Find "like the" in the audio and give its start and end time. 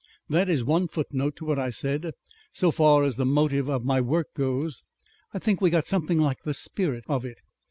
6.17-6.55